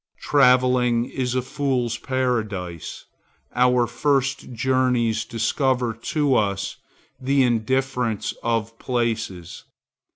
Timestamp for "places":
8.79-9.63